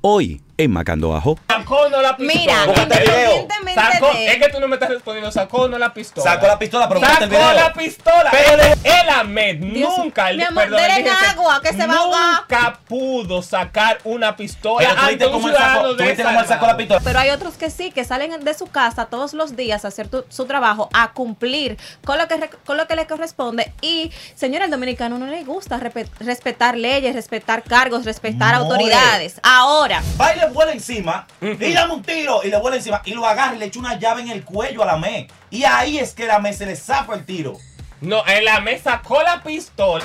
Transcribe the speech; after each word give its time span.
Hoy, 0.00 0.40
en 0.58 0.72
Macando 0.72 1.14
Ajo. 1.14 1.38
Sacó 1.48 1.88
no 1.88 2.02
la 2.02 2.16
pistola. 2.16 2.40
Mira, 2.40 2.64
el 2.64 2.70
independientemente 2.82 3.74
Sacó, 3.80 4.12
de- 4.12 4.26
es 4.26 4.36
que 4.38 4.48
tú 4.50 4.60
no 4.60 4.66
me 4.66 4.74
estás 4.74 4.88
respondiendo. 4.90 5.30
Sacó 5.30 5.68
no 5.68 5.78
la 5.78 5.94
pistola. 5.94 6.32
Sacó 6.32 6.46
la 6.48 6.58
pistola, 6.58 6.88
pero 6.88 7.00
Sacó 7.00 7.22
el 7.24 7.30
video. 7.30 7.52
la 7.52 7.72
pistola. 7.72 8.30
Pero- 8.32 8.62
el, 8.64 8.78
el 8.84 9.08
Ahmed 9.08 9.56
Dios, 9.72 9.98
nunca, 9.98 10.30
el, 10.30 10.36
mi 10.38 10.42
amor, 10.42 10.64
perdón, 10.64 10.80
el 10.80 11.04
DGC, 11.04 11.28
agua, 11.30 11.60
que 11.62 11.72
se 11.72 11.86
va 11.86 11.94
a 11.94 11.98
ahogar. 11.98 12.40
Nunca 12.40 12.80
pudo 12.88 13.40
sacar 13.42 13.98
una 14.02 14.34
pistola 14.36 14.88
Pero 14.88 15.00
ante 15.00 15.26
un 15.28 15.42
ciudadano 15.42 15.94
de 15.94 16.16
sacó 16.46 16.66
la 16.66 16.76
pistola. 16.76 17.20
Hay 17.20 17.30
otros 17.30 17.54
que 17.54 17.70
sí, 17.70 17.92
que 17.92 18.04
salen 18.04 18.44
de 18.44 18.54
su 18.54 18.66
casa 18.66 19.06
todos 19.06 19.34
los 19.34 19.54
días 19.54 19.84
a 19.84 19.88
hacer 19.88 20.08
tu- 20.08 20.24
su 20.28 20.44
trabajo, 20.46 20.88
a 20.92 21.12
cumplir 21.12 21.78
con 22.04 22.18
lo 22.18 22.26
que 22.26 22.50
con 22.64 22.76
lo 22.76 22.88
que 22.88 22.96
le 22.96 23.06
corresponde. 23.06 23.72
Y, 23.80 24.10
señora, 24.34 24.64
al 24.64 24.72
dominicano 24.72 25.18
no 25.18 25.26
le 25.26 25.44
gusta 25.44 25.78
respetar 26.18 26.76
leyes, 26.76 27.14
respetar 27.14 27.62
cargos, 27.62 28.04
respetar 28.04 28.54
More. 28.58 28.64
autoridades. 28.72 29.40
Ahora, 29.44 30.02
le 30.36 30.47
vuela 30.48 30.72
encima, 30.72 31.26
y 31.40 31.72
dame 31.72 31.94
un 31.94 32.02
tiro, 32.02 32.40
y 32.44 32.50
le 32.50 32.58
vuela 32.58 32.76
encima, 32.76 33.02
y 33.04 33.12
lo 33.12 33.26
agarra 33.26 33.54
y 33.54 33.58
le 33.58 33.66
echa 33.66 33.78
una 33.78 33.98
llave 33.98 34.22
en 34.22 34.30
el 34.30 34.44
cuello 34.44 34.82
a 34.82 34.86
la 34.86 34.96
me. 34.96 35.28
Y 35.50 35.64
ahí 35.64 35.98
es 35.98 36.12
que 36.12 36.26
la 36.26 36.38
me 36.38 36.52
se 36.52 36.66
le 36.66 36.76
zapa 36.76 37.14
el 37.14 37.24
tiro. 37.24 37.56
No, 38.00 38.26
en 38.26 38.44
la 38.44 38.60
mesa 38.60 38.92
sacó 38.92 39.22
la 39.22 39.42
pistola. 39.42 40.04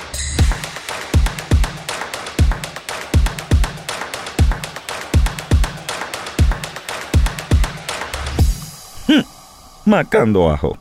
Macando 9.84 10.50
Ajo. 10.50 10.78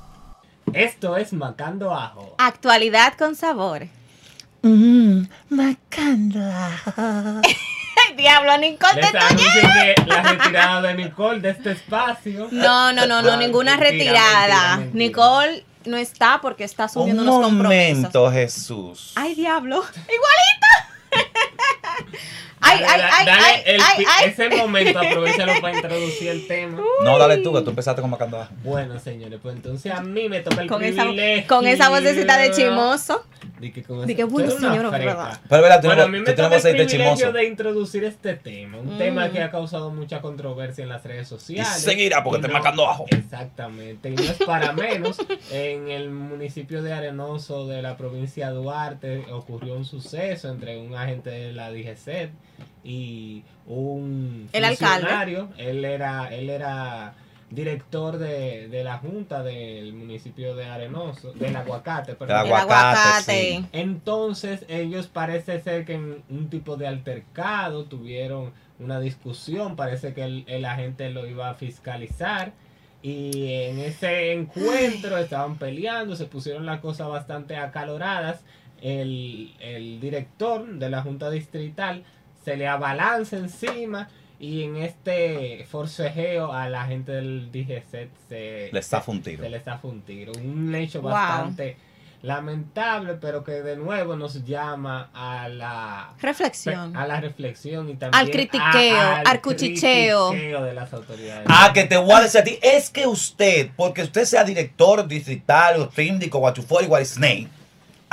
Esto 0.71 1.17
es 1.17 1.33
Macando 1.33 1.93
Ajo. 1.93 2.35
actualidad 2.37 3.15
con 3.17 3.35
sabor. 3.35 3.87
Diablo, 8.15 8.57
Nicole, 8.57 8.93
te 9.01 9.17
estoy 9.17 9.37
que 9.37 9.95
la 10.05 10.21
retirada 10.23 10.81
de 10.81 10.93
Nicole 10.95 11.39
de 11.41 11.49
este 11.51 11.71
espacio. 11.71 12.47
No, 12.51 12.91
no, 12.93 13.05
no, 13.05 13.21
no, 13.21 13.37
ninguna 13.37 13.77
mentira, 13.77 13.91
retirada. 13.91 14.77
mentira, 14.77 14.77
mentira. 14.77 15.05
Nicole 15.05 15.65
no 15.85 15.97
está 15.97 16.39
porque 16.41 16.63
está 16.63 16.85
asumiendo 16.85 17.23
Un 17.23 17.27
unos 17.29 17.43
compromisos. 17.45 17.97
momento, 17.97 18.31
Jesús. 18.31 19.11
Ay, 19.15 19.35
diablo. 19.35 19.83
Igualita. 20.09 21.37
ay, 22.63 22.79
Dale, 22.81 22.85
ay, 22.93 22.99
da- 23.01 23.09
ay, 23.17 23.25
dale 23.25 23.41
ay, 23.43 23.61
el 23.65 23.81
ay, 23.81 24.05
ay. 24.19 24.29
Ese 24.29 24.49
momento 24.49 24.99
aprovechalo 24.99 25.53
para 25.61 25.75
introducir 25.75 26.27
el 26.29 26.47
tema. 26.47 26.81
No, 27.03 27.17
dale 27.17 27.37
tú, 27.37 27.53
que 27.53 27.61
tú 27.61 27.69
empezaste 27.69 28.01
con 28.01 28.09
Macando 28.09 28.39
Ajo. 28.41 28.53
Bueno, 28.63 28.99
señores, 28.99 29.39
pues 29.41 29.55
entonces 29.55 29.91
a 29.91 30.01
mí 30.01 30.29
me 30.29 30.39
toca 30.41 30.61
el 30.61 30.67
Con 30.69 30.83
esa, 30.83 31.03
privilegio. 31.03 31.47
con 31.47 31.67
esa 31.67 31.89
vocecita 31.89 32.37
de 32.37 32.51
chimoso. 32.51 33.25
Di 33.59 33.71
que 33.71 33.83
con 33.83 34.03
esa- 34.09 34.15
que 34.15 34.23
bueno, 34.23 34.51
señor. 34.51 34.91
¿verdad? 34.91 35.39
Pero, 35.49 35.61
¿verdad? 35.61 35.81
Tú 35.81 35.87
Bueno, 35.87 36.01
no- 36.01 36.07
a 36.07 36.11
mí 36.11 36.19
me 36.19 36.33
toca 36.33 36.55
el 36.55 36.61
privilegio 36.61 37.31
de 37.31 37.45
introducir 37.45 38.03
este 38.03 38.33
tema. 38.35 38.77
Un 38.77 38.95
Mm. 38.95 38.97
tema 38.97 39.29
que 39.29 39.41
ha 39.41 39.51
causado 39.51 39.89
mucha 39.91 40.21
controversia 40.21 40.83
en 40.83 40.89
las 40.89 41.03
redes 41.03 41.27
Y 41.27 41.29
sociales. 41.29 41.81
seguirá 41.81 42.23
porque 42.23 42.39
Y 42.39 42.41
te 42.41 42.47
no- 42.47 42.53
Macando 42.53 42.89
Ajo. 42.89 43.05
Exactamente. 43.09 44.09
Y 44.09 44.15
no 44.15 44.21
es 44.23 44.33
para 44.45 44.71
menos. 44.73 45.17
En 45.51 45.89
el 45.89 46.09
municipio 46.11 46.81
de 46.83 46.93
Arenoso 46.93 47.67
de 47.67 47.81
la 47.81 47.97
provincia 47.97 48.47
de 48.49 48.53
Duarte 48.55 49.25
ocurrió 49.31 49.75
un 49.75 49.85
suceso 49.85 50.49
entre 50.49 50.77
un 50.79 50.95
agente 50.95 51.29
de 51.29 51.53
la 51.53 51.71
DGC 51.71 52.31
y 52.83 53.43
un 53.67 54.49
El 54.51 54.65
alcalde. 54.65 55.01
funcionario. 55.07 55.49
Él 55.57 55.85
era, 55.85 56.33
él 56.33 56.49
era 56.49 57.15
director 57.49 58.17
de, 58.17 58.67
de 58.67 58.83
la 58.83 58.97
junta 58.97 59.43
del 59.43 59.93
municipio 59.93 60.55
de 60.55 60.65
Arenoso, 60.65 61.33
del 61.33 61.55
Aguacate, 61.55 62.15
perdón. 62.15 62.37
Del 62.39 62.47
El 62.47 62.53
Aguacate, 62.53 62.99
aguacate. 62.99 63.57
sí. 63.61 63.65
Entonces 63.73 64.65
ellos 64.67 65.07
parece 65.07 65.59
ser 65.61 65.85
que 65.85 65.93
en 65.93 66.23
un 66.29 66.49
tipo 66.49 66.77
de 66.77 66.87
altercado 66.87 67.85
tuvieron 67.85 68.51
una 68.79 68.99
discusión, 68.99 69.75
parece 69.75 70.13
que 70.13 70.23
el, 70.23 70.43
el 70.47 70.65
agente 70.65 71.09
lo 71.11 71.27
iba 71.27 71.49
a 71.49 71.53
fiscalizar 71.53 72.53
y 73.03 73.51
en 73.53 73.79
ese 73.79 74.31
encuentro 74.33 75.17
estaban 75.17 75.57
peleando, 75.57 76.15
se 76.15 76.25
pusieron 76.25 76.65
las 76.65 76.79
cosas 76.79 77.07
bastante 77.07 77.55
acaloradas, 77.57 78.43
el, 78.81 79.53
el 79.59 79.99
director 79.99 80.65
de 80.79 80.89
la 80.89 81.01
junta 81.03 81.29
distrital 81.29 82.03
se 82.43 82.57
le 82.57 82.67
abalanza 82.67 83.37
encima 83.37 84.09
y 84.39 84.63
en 84.63 84.77
este 84.77 85.65
forcejeo 85.69 86.51
a 86.51 86.67
la 86.69 86.85
gente 86.85 87.11
del 87.13 87.51
DGC 87.51 88.09
se 88.29 88.69
Le 88.71 88.81
zafa 88.81 89.11
un 89.11 89.21
tiro. 89.21 89.43
se 89.43 89.49
le 89.49 89.59
zafa 89.59 89.87
un 89.87 90.01
tiro. 90.01 90.33
Un 90.33 90.73
hecho 90.75 91.01
Wow. 91.01 91.11
bastante 91.11 91.77
lamentable, 92.21 93.15
pero 93.15 93.43
que 93.43 93.51
de 93.61 93.75
nuevo 93.75 94.15
nos 94.15 94.43
llama 94.45 95.09
a 95.13 95.49
la 95.49 96.13
Reflexión. 96.21 96.95
a 96.95 97.05
la 97.05 97.19
reflexión 97.19 97.89
y 97.89 97.95
también 97.95 98.21
Al 98.25 98.31
critiqueo, 98.31 98.97
a- 98.97 99.19
al 99.25 99.41
cuchicheo. 99.41 100.29
critiqueo 100.31 100.63
de 100.63 100.73
las 100.73 100.93
autoridades. 100.93 101.45
Ah, 101.49 101.71
que 101.73 101.83
te 101.83 101.97
voy 101.97 102.13
a 102.13 102.21
decir 102.21 102.39
a 102.41 102.43
ti, 102.45 102.57
es 102.61 102.89
que 102.89 103.05
usted, 103.07 103.69
porque 103.75 104.03
usted 104.03 104.23
sea 104.25 104.43
director 104.45 105.05
distrital 105.07 105.81
o 105.81 105.91
síndico, 105.91 106.39
guachufori, 106.39 106.87
guarisney, 106.87 107.47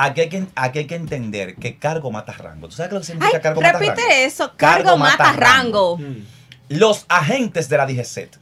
aquí 0.04 0.20
hay, 0.22 0.28
que, 0.28 0.46
aquí 0.54 0.78
hay 0.80 0.86
que 0.86 0.94
entender 0.94 1.56
que 1.56 1.78
cargo 1.78 2.10
mata 2.10 2.32
rango. 2.32 2.68
¿Tú 2.68 2.76
sabes 2.76 2.92
lo 2.92 3.00
que 3.00 3.06
significa 3.06 3.36
Ay, 3.36 3.42
cargo 3.42 3.60
mata 3.60 3.78
rango? 3.78 3.90
repite 3.90 4.24
eso. 4.24 4.52
Cargo, 4.56 4.96
mata 4.96 5.32
rango. 5.32 5.98
Mm. 5.98 6.26
Los 6.68 7.04
agentes 7.08 7.68
de 7.68 7.76
la 7.76 7.86
DGCET 7.86 8.36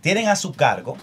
tienen 0.00 0.28
a 0.28 0.36
su 0.36 0.52
cargo, 0.52 0.96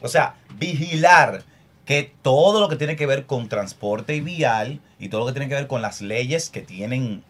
o 0.00 0.08
sea, 0.08 0.36
vigilar 0.54 1.42
que 1.84 2.12
todo 2.22 2.60
lo 2.60 2.68
que 2.68 2.76
tiene 2.76 2.96
que 2.96 3.06
ver 3.06 3.26
con 3.26 3.48
transporte 3.48 4.14
y 4.14 4.20
vial 4.20 4.80
y 4.98 5.08
todo 5.08 5.20
lo 5.22 5.26
que 5.26 5.32
tiene 5.32 5.48
que 5.48 5.54
ver 5.54 5.66
con 5.66 5.82
las 5.82 6.00
leyes 6.00 6.50
que 6.50 6.60
tienen 6.60 7.24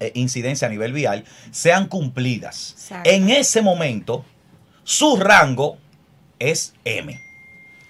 eh, 0.00 0.12
incidencia 0.14 0.68
a 0.68 0.70
nivel 0.70 0.92
vial 0.92 1.24
sean 1.50 1.86
cumplidas. 1.86 2.72
Exacto. 2.72 3.08
En 3.08 3.30
ese 3.30 3.62
momento, 3.62 4.24
su 4.84 5.16
rango 5.16 5.78
es 6.38 6.74
M. 6.84 7.18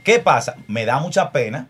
¿Qué 0.05 0.21
pasa? 0.21 0.57
Me 0.69 0.85
da 0.85 1.01
mucha 1.01 1.33
pena, 1.33 1.69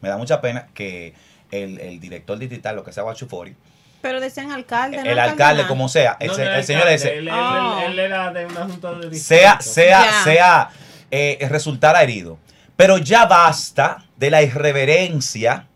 me 0.00 0.08
da 0.08 0.16
mucha 0.16 0.40
pena 0.40 0.68
que 0.74 1.14
el, 1.50 1.78
el 1.80 2.00
director 2.00 2.38
distrital, 2.38 2.76
lo 2.76 2.84
que 2.84 2.92
sea 2.92 3.02
Guachufori, 3.02 3.54
Pero 4.02 4.20
decían 4.20 4.50
alcalde. 4.52 4.96
no 5.02 5.10
el 5.10 5.18
alcalde, 5.18 5.66
como 5.66 5.88
sea, 5.88 6.16
el, 6.20 6.28
No, 6.28 6.34
se- 6.34 6.44
no 6.44 6.50
el 6.52 6.64
señor 6.64 6.88
ese, 6.88 7.18
Él, 7.18 7.28
él- 7.28 7.34
Oh. 7.34 7.80
él 7.86 7.98
era 7.98 8.32
de 8.32 8.46
una 8.46 8.64
junta 8.64 8.92
de 8.94 9.02
sea, 9.18 9.56
distrito. 9.56 9.62
sea, 9.74 10.22
sea, 10.24 10.70
eh, 11.10 11.38
resultara 11.50 12.02
herido. 12.02 12.38
Pero 12.76 12.96
ya 12.98 13.26
basta 13.26 14.04
de 14.16 14.30
la 14.30 14.42
irreverencia 14.42 15.66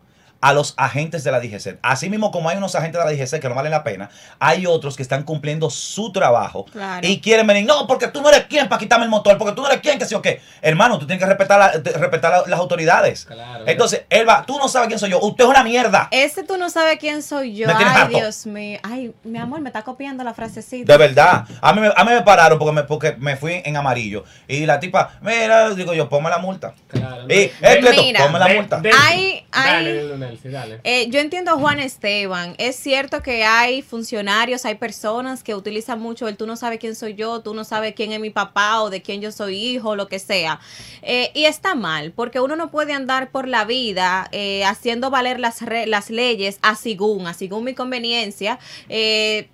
a 0.45 0.53
los 0.53 0.75
agentes 0.77 1.23
de 1.23 1.31
la 1.31 1.39
DGC. 1.39 1.79
Así 1.81 2.07
mismo 2.07 2.29
como 2.29 2.49
hay 2.49 2.57
unos 2.57 2.75
agentes 2.75 3.01
de 3.03 3.05
la 3.05 3.11
DGC 3.11 3.39
que 3.41 3.49
no 3.49 3.55
valen 3.55 3.71
la 3.71 3.83
pena, 3.83 4.11
hay 4.39 4.67
otros 4.67 4.95
que 4.95 5.01
están 5.01 5.23
cumpliendo 5.23 5.71
su 5.71 6.11
trabajo 6.11 6.65
Claro. 6.65 7.07
y 7.07 7.19
quieren 7.19 7.47
venir, 7.47 7.65
no, 7.65 7.87
porque 7.87 8.09
tú 8.09 8.21
no 8.21 8.29
eres 8.29 8.45
quien 8.45 8.69
para 8.69 8.77
quitarme 8.79 9.05
el 9.05 9.09
motor, 9.09 9.39
porque 9.39 9.53
tú 9.55 9.63
no 9.63 9.69
eres 9.69 9.81
quien 9.81 9.97
que 9.97 10.05
sí 10.05 10.13
o 10.13 10.21
qué. 10.21 10.41
Hermano, 10.61 10.99
tú 10.99 11.07
tienes 11.07 11.23
que 11.23 11.27
respetar, 11.27 11.57
la- 11.57 11.71
de- 11.79 11.91
respetar 11.93 12.31
la- 12.31 12.43
las 12.47 12.59
autoridades. 12.59 13.25
Claro. 13.25 13.63
Entonces, 13.65 14.03
él 14.11 14.29
va, 14.29 14.45
tú 14.45 14.59
no 14.59 14.67
sabes 14.67 14.87
quién 14.87 14.99
soy 14.99 15.09
yo, 15.09 15.19
usted 15.19 15.45
es 15.45 15.49
una 15.49 15.63
mierda. 15.63 16.09
Ese 16.11 16.43
tú 16.43 16.57
no 16.57 16.69
sabes 16.69 16.99
quién 16.99 17.23
soy 17.23 17.55
yo. 17.55 17.67
Ay, 17.75 17.83
harto. 17.83 18.15
Dios 18.15 18.45
mío. 18.45 18.79
Ay, 18.83 19.13
mi 19.23 19.39
amor, 19.39 19.61
me 19.61 19.69
está 19.69 19.81
copiando 19.81 20.23
la 20.23 20.35
frasecita. 20.35 20.91
De 20.93 20.97
verdad. 20.99 21.45
A 21.59 21.73
mí, 21.73 21.81
me- 21.81 21.91
a 21.95 22.03
mí 22.03 22.11
me 22.11 22.21
pararon 22.21 22.59
porque 22.59 22.71
me, 22.71 22.83
porque 22.83 23.15
me 23.17 23.35
fui 23.35 23.63
en 23.65 23.75
amarillo. 23.77 24.23
Y 24.47 24.67
la 24.67 24.79
tipa, 24.79 25.13
mira, 25.21 25.71
digo 25.71 25.93
yo, 25.95 26.07
ponme 26.07 26.29
la 26.29 26.37
multa. 26.37 26.75
Claro. 26.87 27.23
Y, 27.27 27.47
Cleto, 27.49 28.01
Mira, 28.03 28.23
ponme 28.25 28.37
la 28.37 28.47
multa. 28.49 28.81
Hay- 29.07 29.43
Dale, 29.51 30.01
hay-. 30.25 30.34
Eh, 30.83 31.07
yo 31.09 31.19
entiendo 31.19 31.51
a 31.51 31.55
Juan 31.55 31.79
Esteban. 31.79 32.55
Es 32.57 32.75
cierto 32.75 33.21
que 33.21 33.43
hay 33.43 33.81
funcionarios, 33.81 34.65
hay 34.65 34.75
personas 34.75 35.43
que 35.43 35.55
utilizan 35.55 35.99
mucho 35.99 36.27
el 36.27 36.37
tú 36.37 36.45
no 36.47 36.55
sabes 36.55 36.79
quién 36.79 36.95
soy 36.95 37.15
yo, 37.15 37.41
tú 37.41 37.53
no 37.53 37.63
sabes 37.63 37.93
quién 37.95 38.11
es 38.11 38.19
mi 38.19 38.29
papá 38.29 38.81
o 38.81 38.89
de 38.89 39.01
quién 39.01 39.21
yo 39.21 39.31
soy 39.31 39.55
hijo, 39.57 39.95
lo 39.95 40.07
que 40.07 40.19
sea. 40.19 40.59
Eh, 41.01 41.31
y 41.33 41.45
está 41.45 41.75
mal, 41.75 42.11
porque 42.11 42.39
uno 42.39 42.55
no 42.55 42.71
puede 42.71 42.93
andar 42.93 43.31
por 43.31 43.47
la 43.47 43.65
vida 43.65 44.27
eh, 44.31 44.63
haciendo 44.65 45.09
valer 45.09 45.39
las, 45.39 45.61
re- 45.61 45.87
las 45.87 46.09
leyes 46.09 46.59
a 46.61 46.75
según, 46.75 47.27
a 47.27 47.33
según 47.33 47.63
mi 47.63 47.73
conveniencia. 47.73 48.59
Eh, 48.89 49.47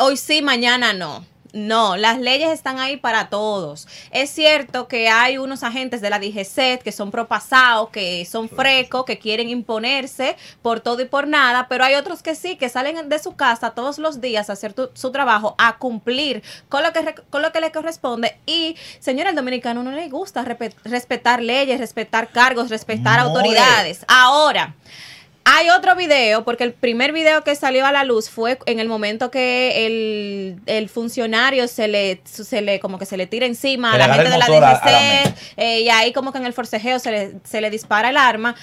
hoy 0.00 0.16
sí, 0.16 0.42
mañana 0.42 0.92
no. 0.92 1.24
No, 1.54 1.96
las 1.96 2.18
leyes 2.18 2.50
están 2.50 2.78
ahí 2.78 2.98
para 2.98 3.30
todos. 3.30 3.88
Es 4.10 4.28
cierto 4.30 4.86
que 4.86 5.08
hay 5.08 5.38
unos 5.38 5.62
agentes 5.62 6.00
de 6.02 6.10
la 6.10 6.18
DGCET 6.18 6.82
que 6.82 6.92
son 6.92 7.10
propasados, 7.10 7.88
que 7.90 8.26
son 8.26 8.48
frecos, 8.50 9.04
que 9.06 9.18
quieren 9.18 9.48
imponerse 9.48 10.36
por 10.60 10.80
todo 10.80 11.00
y 11.00 11.06
por 11.06 11.26
nada, 11.26 11.66
pero 11.68 11.84
hay 11.84 11.94
otros 11.94 12.22
que 12.22 12.34
sí, 12.34 12.56
que 12.56 12.68
salen 12.68 13.08
de 13.08 13.18
su 13.18 13.34
casa 13.34 13.70
todos 13.70 13.98
los 13.98 14.20
días 14.20 14.50
a 14.50 14.52
hacer 14.52 14.74
tu- 14.74 14.90
su 14.92 15.10
trabajo, 15.10 15.54
a 15.58 15.78
cumplir 15.78 16.42
con 16.68 16.82
lo 16.82 16.92
que, 16.92 17.14
con 17.30 17.40
lo 17.42 17.50
que 17.50 17.60
le 17.62 17.72
corresponde. 17.72 18.36
Y, 18.44 18.76
señor, 19.00 19.26
el 19.28 19.34
dominicano 19.34 19.82
no 19.82 19.90
le 19.92 20.08
gusta 20.10 20.44
respetar 20.84 21.42
leyes, 21.42 21.78
respetar 21.80 22.28
cargos, 22.28 22.68
respetar 22.68 23.18
More. 23.24 23.28
autoridades. 23.38 24.04
Ahora, 24.06 24.74
hay 25.50 25.70
otro 25.70 25.96
video, 25.96 26.44
porque 26.44 26.64
el 26.64 26.72
primer 26.74 27.12
video 27.12 27.42
que 27.42 27.54
salió 27.54 27.86
a 27.86 27.92
la 27.92 28.04
luz 28.04 28.28
fue 28.28 28.58
en 28.66 28.80
el 28.80 28.88
momento 28.88 29.30
que 29.30 29.86
el, 29.86 30.60
el 30.66 30.88
funcionario 30.90 31.66
se 31.68 31.88
le, 31.88 32.20
se 32.24 32.60
le, 32.60 32.80
como 32.80 32.98
que 32.98 33.06
se 33.06 33.16
le 33.16 33.26
tira 33.26 33.46
encima 33.46 33.92
a 33.94 33.98
la 33.98 34.14
gente 34.14 34.30
de 34.30 34.38
la 34.38 34.46
DGC, 34.46 35.34
eh, 35.56 35.80
y 35.80 35.88
ahí 35.88 36.12
como 36.12 36.32
que 36.32 36.38
en 36.38 36.46
el 36.46 36.52
forcejeo 36.52 36.98
se 36.98 37.10
le, 37.10 37.32
se 37.44 37.60
le 37.60 37.70
dispara 37.70 38.10
el 38.10 38.18
arma. 38.18 38.54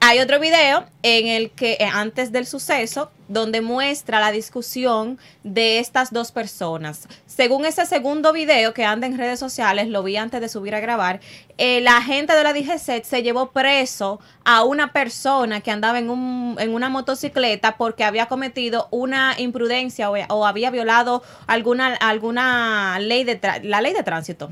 Hay 0.00 0.20
otro 0.20 0.38
video 0.38 0.84
en 1.02 1.26
el 1.26 1.50
que, 1.50 1.72
eh, 1.80 1.88
antes 1.92 2.32
del 2.32 2.46
suceso, 2.46 3.10
donde 3.28 3.60
muestra 3.60 4.20
la 4.20 4.30
discusión 4.30 5.18
de 5.42 5.78
estas 5.78 6.12
dos 6.12 6.32
personas. 6.32 7.08
Según 7.26 7.64
ese 7.64 7.86
segundo 7.86 8.32
video 8.32 8.72
que 8.72 8.84
anda 8.84 9.06
en 9.06 9.18
redes 9.18 9.38
sociales, 9.40 9.88
lo 9.88 10.02
vi 10.02 10.16
antes 10.16 10.40
de 10.40 10.48
subir 10.48 10.74
a 10.74 10.80
grabar, 10.80 11.20
eh, 11.58 11.80
la 11.80 12.02
gente 12.02 12.34
de 12.34 12.42
la 12.44 12.52
DGCET 12.52 13.04
se 13.04 13.22
llevó 13.22 13.50
preso 13.50 14.20
a 14.44 14.62
una 14.62 14.92
persona 14.92 15.60
que 15.60 15.70
andaba 15.70 15.98
en, 15.98 16.10
un, 16.10 16.56
en 16.60 16.74
una 16.74 16.88
motocicleta 16.88 17.76
porque 17.76 18.04
había 18.04 18.26
cometido 18.26 18.88
una 18.90 19.34
imprudencia 19.38 20.10
o, 20.10 20.16
o 20.28 20.46
había 20.46 20.70
violado 20.70 21.22
alguna, 21.46 21.94
alguna 21.94 22.98
ley 23.00 23.24
de 23.24 23.40
la 23.62 23.80
ley 23.80 23.92
de 23.92 24.02
tránsito. 24.02 24.50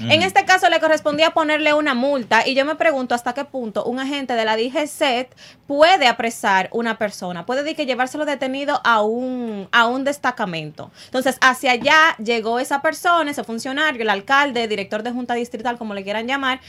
En 0.00 0.22
este 0.22 0.44
caso 0.44 0.68
le 0.68 0.78
correspondía 0.78 1.30
ponerle 1.30 1.74
una 1.74 1.94
multa 1.94 2.46
y 2.46 2.54
yo 2.54 2.64
me 2.64 2.76
pregunto 2.76 3.14
hasta 3.14 3.34
qué 3.34 3.44
punto 3.44 3.84
un 3.84 3.98
agente 3.98 4.34
de 4.34 4.44
la 4.44 4.56
DGCET 4.82 5.34
puede 5.66 6.06
apresar 6.06 6.68
una 6.72 6.98
persona, 6.98 7.46
puede 7.46 7.62
decir 7.62 7.76
que 7.76 7.86
llevárselo 7.86 8.24
detenido 8.24 8.80
a 8.84 9.02
un, 9.02 9.68
a 9.72 9.86
un 9.86 10.04
destacamento. 10.04 10.90
Entonces, 11.06 11.38
hacia 11.40 11.72
allá 11.72 12.16
llegó 12.22 12.58
esa 12.58 12.82
persona, 12.82 13.30
ese 13.30 13.44
funcionario, 13.44 14.02
el 14.02 14.10
alcalde, 14.10 14.68
director 14.68 15.02
de 15.02 15.12
junta 15.12 15.34
distrital, 15.34 15.78
como 15.78 15.94
le 15.94 16.02
quieran 16.02 16.26
llamar, 16.26 16.60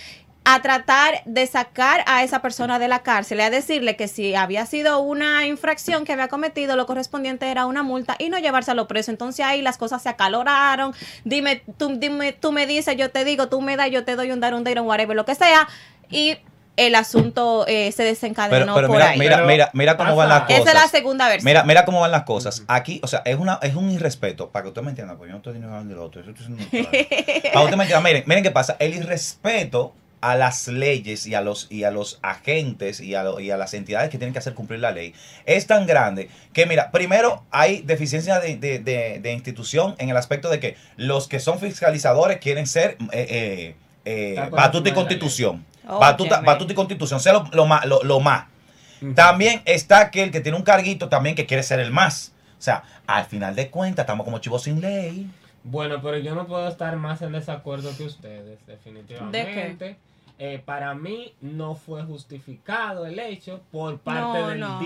a 0.46 0.62
tratar 0.62 1.24
de 1.26 1.48
sacar 1.48 2.04
a 2.06 2.24
esa 2.24 2.42
persona 2.42 2.78
de 2.78 2.88
la 2.88 3.00
cárcel 3.00 3.40
y 3.40 3.42
a 3.42 3.50
decirle 3.50 3.96
que 3.96 4.08
si 4.08 4.36
había 4.36 4.66
sido 4.66 5.00
una 5.00 5.48
infracción 5.48 6.04
que 6.04 6.12
había 6.12 6.28
cometido, 6.28 6.76
lo 6.76 6.86
correspondiente 6.86 7.50
era 7.50 7.66
una 7.66 7.82
multa 7.82 8.16
y 8.20 8.30
no 8.30 8.38
llevárselo 8.40 8.88
preso. 8.88 9.12
Entonces 9.12 9.46
ahí 9.46 9.62
las 9.62 9.78
cosas 9.78 10.04
se 10.04 10.10
acaloraron. 10.10 10.94
Dime, 11.24 11.64
tú, 11.78 11.98
dime, 11.98 12.34
tú 12.34 12.52
me 12.52 12.68
dices, 12.68 12.98
yo 12.98 13.10
te 13.10 13.24
digo, 13.24 13.48
tú 13.48 13.62
me 13.62 13.78
das, 13.78 13.90
yo 13.90 14.04
te 14.04 14.16
doy 14.16 14.32
un 14.32 14.42
dar, 14.42 14.54
un 14.54 14.64
dar, 14.66 14.80
un 14.82 14.88
whatever, 14.88 15.16
lo 15.16 15.26
que 15.26 15.36
sea. 15.36 15.68
Y 16.10 16.38
el 16.76 16.96
asunto 16.96 17.66
eh, 17.68 17.92
se 17.92 18.04
desencadenó 18.04 18.74
Pero, 18.74 18.74
pero 18.76 18.88
por 18.88 18.98
mira, 18.98 19.10
ahí. 19.12 19.20
mira, 19.20 19.42
mira, 19.46 19.70
mira 19.74 19.96
cómo 19.98 20.16
van 20.16 20.30
las 20.30 20.42
cosas. 20.44 20.60
Esa 20.62 20.70
es 20.70 20.76
la 20.76 20.88
segunda 20.88 21.28
versión. 21.30 21.46
Mira, 21.46 21.64
mira 21.64 21.86
cómo 21.86 22.00
van 22.00 22.12
las 22.12 22.24
cosas. 22.24 22.64
Aquí, 22.68 23.00
o 23.04 23.08
sea, 23.08 23.22
es 23.26 23.38
una, 23.38 23.60
es 23.62 23.76
un 23.76 23.92
irrespeto, 23.92 24.50
para 24.50 24.64
que 24.64 24.70
usted 24.70 24.82
me 24.82 24.90
entienda, 24.90 25.16
porque 25.16 25.30
yo 25.30 25.34
no 25.34 25.38
estoy 25.38 25.60
ni 25.60 25.66
hablando 25.66 25.94
del 25.94 26.04
otro. 26.04 26.24
yo 26.24 26.32
estoy 26.32 26.56
para 26.84 26.90
que 26.92 27.44
usted 27.64 27.78
me 27.78 27.84
entienda, 27.84 28.02
miren, 28.02 28.24
miren 28.26 28.44
qué 28.44 28.52
pasa. 28.52 28.76
El 28.80 28.96
irrespeto 28.96 29.94
a 30.22 30.36
las 30.38 30.70
leyes 30.70 31.28
y 31.28 31.36
a 31.36 31.42
los 31.42 31.68
y 31.70 31.84
a 31.84 31.92
los 31.92 32.18
agentes 32.24 33.02
y 33.02 33.14
a, 33.14 33.24
lo- 33.24 33.42
y 33.42 33.52
a 33.52 33.58
las 33.58 33.74
entidades 33.74 34.10
que 34.10 34.18
tienen 34.18 34.32
que 34.32 34.40
hacer 34.40 34.54
cumplir 34.54 34.80
la 34.80 34.92
ley 34.94 35.14
es 35.46 35.68
tan 35.68 35.86
grande 35.86 36.30
que 36.54 36.66
mira 36.66 36.92
primero 36.92 37.44
hay 37.52 37.82
deficiencia 37.82 38.40
de, 38.40 38.56
de- 38.56 38.80
de- 38.80 39.20
de 39.20 39.32
institución 39.34 39.96
en 39.98 40.08
el 40.10 40.16
aspecto 40.16 40.50
de 40.50 40.62
que 40.62 40.78
los 40.96 41.28
que 41.28 41.42
son 41.42 41.60
fiscalizadores 41.60 42.38
quieren 42.38 42.68
ser 42.68 42.92
eh, 43.12 43.28
eh, 43.30 43.76
eh, 44.06 44.50
batuta 44.50 44.88
y 44.88 44.94
constitución 44.94 45.66
Batuta, 45.86 46.42
batuta 46.42 46.72
y 46.72 46.76
constitución 46.76 47.20
sea 47.20 47.34
lo, 47.34 47.46
lo 47.52 47.66
más 47.66 47.86
lo, 47.86 48.04
lo 48.04 48.20
más 48.20 48.46
también 49.16 49.62
está 49.66 50.00
aquel 50.00 50.32
que 50.32 50.40
tiene 50.40 50.58
un 50.58 50.64
carguito 50.64 51.10
también 51.10 51.36
que 51.36 51.46
quiere 51.46 51.64
ser 51.64 51.80
el 51.80 51.92
más. 51.92 52.34
O 52.58 52.62
sea, 52.62 52.84
al 53.06 53.26
final 53.26 53.56
de 53.56 53.70
cuentas, 53.70 54.04
estamos 54.04 54.24
como 54.24 54.40
chivos 54.40 54.64
sin 54.64 54.80
ley. 54.80 55.30
Bueno, 55.64 56.02
pero 56.02 56.18
yo 56.18 56.36
no 56.36 56.48
puedo 56.48 56.68
estar 56.68 56.96
más 56.96 57.22
en 57.22 57.34
desacuerdo 57.34 57.96
que 57.98 58.06
ustedes, 58.06 58.66
definitivamente. 58.66 59.98
Eh, 60.40 60.62
para 60.64 60.94
mí 60.96 61.34
no 61.42 61.76
fue 61.76 62.04
justificado 62.04 63.06
el 63.06 63.20
hecho 63.20 63.62
por 63.72 64.00
parte 64.00 64.40
No, 64.40 64.48
del 64.48 64.60
no. 64.60 64.80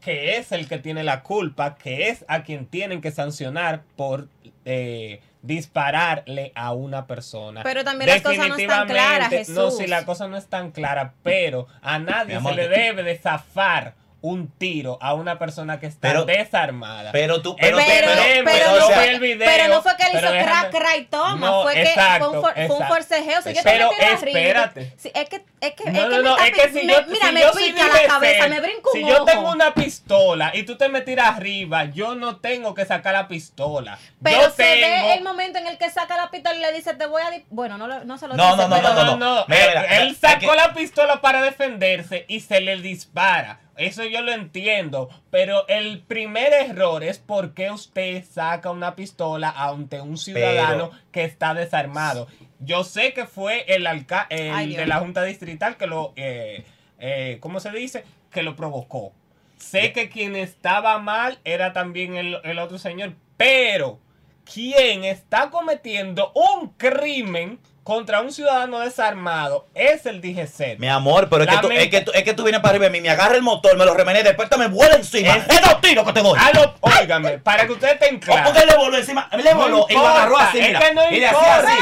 Que 0.00 0.36
es 0.36 0.52
el 0.52 0.68
que 0.68 0.78
tiene 0.78 1.02
la 1.02 1.22
culpa, 1.22 1.74
que 1.76 2.08
es 2.08 2.24
a 2.28 2.42
quien 2.42 2.66
tienen 2.66 3.00
que 3.00 3.10
sancionar 3.10 3.82
por 3.96 4.28
eh, 4.64 5.20
dispararle 5.42 6.52
a 6.54 6.72
una 6.72 7.06
persona. 7.06 7.62
Pero 7.62 7.84
también 7.84 8.10
las 8.10 8.22
cosas 8.22 8.48
no 8.48 8.56
están 8.56 8.86
claras, 8.88 9.30
Definitivamente, 9.30 9.52
No, 9.52 9.64
Jesús. 9.66 9.78
si 9.78 9.86
la 9.86 10.04
cosa 10.04 10.28
no 10.28 10.36
es 10.36 10.46
tan 10.46 10.70
clara, 10.72 11.14
pero 11.22 11.66
a 11.82 11.98
nadie 11.98 12.36
amor, 12.36 12.54
se 12.54 12.56
le 12.62 12.68
debe 12.68 13.02
de 13.02 13.16
zafar 13.18 13.94
un 14.20 14.50
tiro 14.50 14.98
a 15.00 15.14
una 15.14 15.38
persona 15.38 15.78
que 15.78 15.86
está 15.86 16.08
Pero- 16.08 16.24
desarmada. 16.24 17.12
Pero 17.12 17.40
tú, 17.40 17.54
pero, 17.56 17.76
pero, 17.76 17.88
Pero- 17.88 18.06
pero, 18.16 18.44
pero 18.44 18.44
pero, 18.66 18.78
no 18.80 18.84
o 18.84 18.88
sea, 18.88 19.02
vi 19.02 19.08
el 19.08 19.20
video, 19.20 19.48
Pero 19.48 19.68
no 19.74 19.82
fue 19.82 19.96
que 19.96 20.02
él 20.04 20.08
hizo 20.18 20.32
déjame- 20.32 20.44
crack, 20.70 20.74
right, 20.92 21.10
toma. 21.10 21.34
No, 21.50 21.62
fue 21.62 21.74
que 21.74 21.82
exacto, 21.82 22.28
fue, 22.30 22.38
un 22.38 22.42
for- 22.44 22.54
fue 22.66 22.76
un 22.76 22.86
forcejeo. 22.88 23.42
Si 23.42 23.54
yo 23.54 23.60
Pero 23.62 23.88
te 23.90 23.94
metí 23.96 24.12
arriba, 24.14 24.40
espérate. 24.40 24.94
sí, 24.96 25.10
es 25.14 25.28
que, 25.28 25.44
es 25.60 25.72
que, 25.74 25.90
No, 25.90 25.98
es 26.00 26.08
que 26.08 26.22
no, 26.22 26.36
es 26.38 26.72
si 26.72 26.86
me- 26.86 26.92
yo, 26.92 27.02
mira, 27.06 27.26
si 27.28 27.32
me 27.32 27.40
yo 27.40 27.52
pica 27.52 27.86
la 27.86 28.08
cabeza, 28.08 28.48
me 28.48 28.60
brinca 28.60 28.90
un 28.92 29.00
Si 29.00 29.06
yo 29.06 29.24
tengo 29.24 29.50
una 29.52 29.72
pistola 29.74 30.50
y 30.54 30.64
tú 30.64 30.76
te 30.76 30.88
me 30.88 31.00
tiras 31.02 31.36
arriba, 31.36 31.84
yo 31.84 32.14
no 32.16 32.36
tengo 32.38 32.74
que 32.74 32.84
sacar 32.86 33.12
la 33.14 33.28
pistola. 33.28 33.98
Pero 34.22 34.42
yo 34.42 34.50
se 34.50 34.56
tengo... 34.64 35.06
ve 35.06 35.14
el 35.14 35.22
momento 35.22 35.58
en 35.58 35.66
el 35.68 35.78
que 35.78 35.90
saca 35.90 36.16
la 36.16 36.30
pistola 36.30 36.56
y 36.56 36.60
le 36.60 36.72
dice, 36.72 36.94
te 36.94 37.06
voy 37.06 37.22
a... 37.22 37.30
di-". 37.30 37.44
Bueno, 37.50 37.78
no, 37.78 37.86
lo- 37.86 38.04
no 38.04 38.18
se 38.18 38.26
lo 38.26 38.34
No, 38.34 38.56
dice, 38.56 38.68
no, 38.68 38.82
no, 38.82 38.82
no, 38.82 39.04
No, 39.04 39.16
no, 39.16 39.44
Mira, 39.46 39.98
él, 39.98 40.16
sacó 40.16 40.54
la 40.56 40.74
pistola 40.74 41.20
para 41.20 41.40
defenderse 41.42 42.24
y 42.28 42.40
se 42.40 42.60
le 42.60 42.80
dispara. 42.80 43.60
Eso 43.78 44.04
yo 44.04 44.22
lo 44.22 44.32
entiendo, 44.32 45.08
pero 45.30 45.66
el 45.68 46.00
primer 46.00 46.52
error 46.52 47.04
es 47.04 47.18
por 47.18 47.54
qué 47.54 47.70
usted 47.70 48.24
saca 48.28 48.72
una 48.72 48.96
pistola 48.96 49.50
ante 49.56 50.00
un 50.00 50.18
ciudadano 50.18 50.90
que 51.12 51.22
está 51.22 51.54
desarmado. 51.54 52.26
Yo 52.58 52.82
sé 52.82 53.12
que 53.12 53.26
fue 53.26 53.64
el 53.68 53.86
alca 53.86 54.26
el 54.30 54.52
Ay, 54.52 54.66
Dios. 54.66 54.80
de 54.80 54.86
la 54.86 54.98
Junta 54.98 55.22
Distrital 55.22 55.76
que 55.76 55.86
lo, 55.86 56.12
eh, 56.16 56.64
eh, 56.98 57.38
¿cómo 57.40 57.60
se 57.60 57.70
dice? 57.70 58.04
Que 58.32 58.42
lo 58.42 58.56
provocó. 58.56 59.12
Sé 59.58 59.92
que 59.92 60.08
quien 60.08 60.34
estaba 60.34 60.98
mal 60.98 61.38
era 61.44 61.72
también 61.72 62.16
el, 62.16 62.40
el 62.42 62.58
otro 62.58 62.78
señor, 62.78 63.14
pero 63.36 64.00
quien 64.44 65.04
está 65.04 65.50
cometiendo 65.50 66.32
un 66.34 66.70
crimen 66.70 67.60
contra 67.88 68.20
un 68.20 68.30
ciudadano 68.30 68.80
desarmado 68.80 69.66
es 69.74 70.04
el 70.04 70.20
DGC. 70.20 70.78
Mi 70.78 70.88
amor, 70.90 71.30
pero 71.30 71.44
es 71.44 71.48
que, 71.48 71.56
tú, 71.56 71.70
es, 71.70 71.88
que 71.88 72.00
tú, 72.02 72.10
es 72.14 72.22
que 72.22 72.34
tú 72.34 72.42
vienes 72.42 72.60
para 72.60 72.72
arriba 72.72 72.84
de 72.84 72.90
mí, 72.90 73.00
me 73.00 73.08
agarra 73.08 73.34
el 73.34 73.40
motor, 73.40 73.78
me 73.78 73.86
lo 73.86 73.94
remené, 73.94 74.22
después 74.22 74.50
te 74.50 74.58
me 74.58 74.66
vuela 74.66 74.96
encima. 74.96 75.34
Es- 75.34 75.48
Es 75.48 75.62
dos 75.62 75.80
tiros 75.80 76.04
que 76.04 76.12
te 76.12 76.20
doy. 76.20 76.38
Ah, 76.38 76.52
óigame, 76.80 77.38
para 77.38 77.66
que 77.66 77.72
ustedes 77.72 77.94
estén 77.94 78.18
claros. 78.20 78.50
porque 78.52 78.66
le 78.66 78.76
voló 78.76 78.94
encima, 78.98 79.26
le 79.32 79.54
No 79.54 79.56
voló 79.58 79.86
y 79.88 79.94
lo 79.94 80.06
agarró 80.06 80.36
así, 80.36 80.58
es 80.58 80.66
mira. 80.66 80.80
que 80.80 80.92
no 80.92 81.10
y 81.10 81.18
le 81.18 81.26
hacía 81.28 81.56
así. 81.56 81.72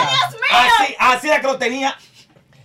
Así, 0.53 0.97
así 0.97 1.27
era 1.27 1.41
que 1.41 1.47
lo 1.49 1.59
tenía. 1.59 1.99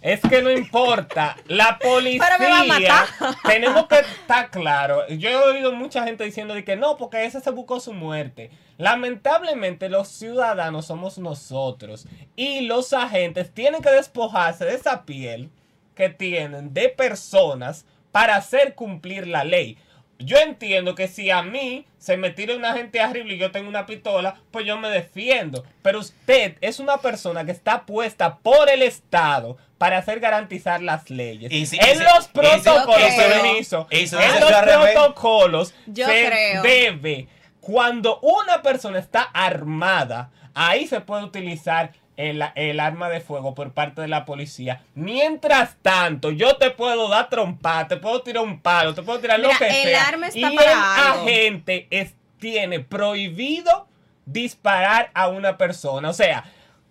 Es 0.01 0.20
que 0.20 0.41
no 0.41 0.50
importa. 0.50 1.38
La 1.48 1.77
policía. 1.77 2.25
Pero 2.38 2.39
me 2.39 2.50
va 2.50 2.62
a 2.62 2.79
matar. 2.79 3.08
Tenemos 3.46 3.88
que 3.88 4.00
estar 4.00 4.50
claro. 4.50 5.08
Yo 5.08 5.29
he 5.29 5.36
oído 5.36 5.72
mucha 5.74 6.03
gente 6.03 6.24
diciendo 6.24 6.55
de 6.55 6.65
que 6.65 6.75
no, 6.75 6.98
porque 6.98 7.24
ese 7.24 7.39
se 7.39 7.51
buscó 7.51 7.79
su 7.79 7.93
muerte. 7.93 8.50
Lamentablemente, 8.77 9.89
los 9.89 10.08
ciudadanos 10.08 10.88
somos 10.88 11.20
nosotros. 11.20 12.08
Y 12.36 12.62
los 12.62 12.93
agentes 12.93 13.53
tienen 13.53 13.84
que 13.84 13.91
despojarse 13.91 14.65
de 14.65 14.74
esa 14.74 15.05
piel 15.05 15.51
que 15.93 16.10
tienen 16.10 16.74
de 16.74 16.89
personas 16.89 17.86
para 18.12 18.36
hacer 18.38 18.74
cumplir 18.74 19.27
la 19.27 19.43
ley. 19.43 19.77
Yo 20.25 20.37
entiendo 20.37 20.95
que 20.95 21.07
si 21.07 21.29
a 21.31 21.41
mí 21.43 21.85
se 21.97 22.17
me 22.17 22.29
tira 22.31 22.55
una 22.55 22.73
gente 22.73 22.99
arriba 22.99 23.29
y 23.31 23.37
yo 23.37 23.51
tengo 23.51 23.69
una 23.69 23.85
pistola, 23.85 24.35
pues 24.51 24.65
yo 24.65 24.77
me 24.77 24.89
defiendo. 24.89 25.63
Pero 25.81 25.99
usted 25.99 26.57
es 26.61 26.79
una 26.79 26.97
persona 26.97 27.45
que 27.45 27.51
está 27.51 27.85
puesta 27.85 28.37
por 28.37 28.69
el 28.69 28.81
Estado 28.81 29.57
para 29.77 29.97
hacer 29.97 30.19
garantizar 30.19 30.81
las 30.81 31.09
leyes. 31.09 31.51
Y 31.51 31.65
si- 31.65 31.77
en 31.77 31.83
y 31.89 31.97
si- 31.97 32.03
los 32.03 32.27
protocolos, 32.27 33.01
y 33.07 33.11
si- 33.11 33.17
permiso, 33.17 33.87
y 33.91 34.07
si 34.07 34.15
en 34.15 34.39
los 34.39 34.51
protocolos 34.51 35.73
Yo 35.87 36.05
se 36.05 36.25
creo. 36.27 36.61
debe, 36.63 37.27
cuando 37.59 38.19
una 38.21 38.61
persona 38.61 38.99
está 38.99 39.21
armada, 39.21 40.31
ahí 40.53 40.87
se 40.87 41.01
puede 41.01 41.23
utilizar 41.23 41.91
el, 42.29 42.43
el 42.55 42.79
arma 42.79 43.09
de 43.09 43.21
fuego 43.21 43.53
por 43.55 43.71
parte 43.71 44.01
de 44.01 44.07
la 44.07 44.25
policía. 44.25 44.81
Mientras 44.95 45.75
tanto, 45.81 46.31
yo 46.31 46.55
te 46.57 46.71
puedo 46.71 47.07
dar 47.09 47.29
trompa, 47.29 47.87
te 47.87 47.97
puedo 47.97 48.21
tirar 48.21 48.43
un 48.43 48.59
palo, 48.61 48.93
te 48.93 49.01
puedo 49.03 49.19
tirar 49.19 49.39
lo 49.39 49.49
que 49.57 49.67
el 49.67 49.89
sea. 49.89 50.07
arma 50.07 50.27
está 50.27 50.39
y 50.39 50.55
para 50.55 50.71
el 50.71 50.77
algo. 50.77 51.23
agente 51.23 51.87
es- 51.89 52.15
tiene 52.39 52.79
prohibido 52.79 53.87
disparar 54.25 55.11
a 55.13 55.27
una 55.27 55.57
persona. 55.57 56.09
O 56.09 56.13
sea, 56.13 56.43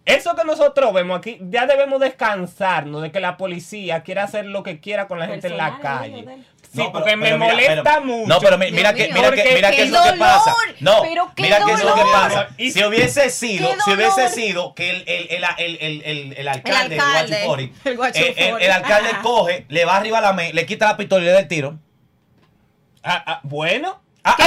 eso 0.05 0.35
que 0.35 0.45
nosotros 0.45 0.93
vemos 0.93 1.19
aquí, 1.19 1.39
ya 1.41 1.67
debemos 1.67 2.01
descansarnos 2.01 3.03
de 3.03 3.11
que 3.13 3.21
la 3.21 3.37
policía 3.37 4.03
quiera 4.03 4.25
hacer 4.25 4.47
lo 4.47 4.63
que 4.63 4.81
quiera 4.81 5.09
con 5.09 5.19
la 5.19 5.27
gente 5.27 5.49
en 5.49 5.57
la 5.57 5.79
calle. 5.81 6.25
De. 6.73 6.77
Sí, 6.77 6.79
No, 6.79 6.85
pero- 6.85 6.93
porque 6.93 7.17
me 7.17 7.27
pero 7.27 7.39
mira, 7.39 7.53
molesta 7.53 7.83
pero- 7.83 8.01
mucho. 8.07 8.29
No, 8.29 8.41
pero 8.41 8.59
mi- 8.59 8.71
mira 8.71 8.95
que, 8.95 9.09
mira 9.13 9.31
que, 9.33 9.55
mira 9.55 9.71
qué 9.71 9.83
es 9.83 9.91
lo 9.91 10.03
que 10.03 10.09
dolor, 10.11 10.19
pasa. 10.19 10.55
No, 10.81 11.03
pero 11.03 11.33
qué 11.35 11.43
mira 11.43 11.65
que 11.65 11.73
es 11.73 11.83
lo 11.85 11.95
que 11.95 12.01
dolor. 12.01 12.13
pasa. 12.13 12.49
Y- 12.59 12.71
Si 12.71 12.85
hubiese 12.85 13.31
sido, 13.31 13.69
Qué 13.71 13.77
si 13.85 13.91
hubiese 13.93 14.21
dolor. 14.21 14.35
sido 14.35 14.75
que 14.75 14.91
el, 14.91 15.05
el, 15.09 15.27
el, 15.31 15.45
el, 15.59 15.79
el, 15.81 16.03
el, 16.05 16.33
el 16.39 16.49
alcalde, 16.49 16.95
el 16.95 17.01
alcalde, 17.01 17.37
Guachifori, 17.47 17.73
el 17.85 18.01
eh, 18.23 18.35
el- 18.37 18.63
el 18.63 18.71
alcalde 18.73 19.09
Ajá. 19.11 19.23
coge, 19.23 19.67
le 19.69 19.85
va 19.85 19.97
arriba 19.97 20.19
a 20.19 20.21
la 20.21 20.33
me, 20.33 20.53
le 20.53 20.65
quita 20.67 20.87
la 20.87 20.97
pistola 20.97 21.23
y 21.23 21.27
le 21.27 21.33
da 21.33 21.41
el 21.41 21.49
tiro. 21.49 21.79
Ah, 23.03 23.23
ah, 23.27 23.41
bueno. 23.43 24.01
Ah, 24.23 24.37
ah, 24.39 24.47